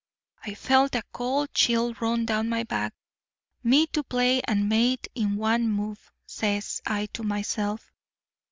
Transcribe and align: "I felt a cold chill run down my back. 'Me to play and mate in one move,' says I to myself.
"I 0.41 0.55
felt 0.55 0.95
a 0.95 1.03
cold 1.11 1.53
chill 1.53 1.93
run 2.01 2.25
down 2.25 2.49
my 2.49 2.63
back. 2.63 2.91
'Me 3.63 3.85
to 3.93 4.01
play 4.01 4.41
and 4.41 4.67
mate 4.67 5.07
in 5.13 5.35
one 5.35 5.69
move,' 5.71 6.11
says 6.25 6.81
I 6.87 7.05
to 7.13 7.21
myself. 7.21 7.93